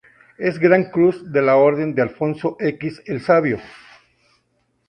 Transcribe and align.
Es 0.39 0.57
Gran 0.59 0.85
Cruz 0.89 1.31
de 1.31 1.43
la 1.43 1.57
Orden 1.57 1.93
de 1.93 2.01
Alfonso 2.01 2.57
X 2.59 3.03
el 3.05 3.21
Sabio. 3.21 3.59